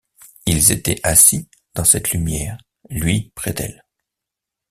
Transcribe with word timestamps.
Ils 0.47 0.71
étaient 0.71 0.99
assis 1.03 1.47
dans 1.75 1.83
cette 1.83 2.09
lumière, 2.09 2.57
lui 2.89 3.31
près 3.35 3.53
d’elle. 3.53 3.85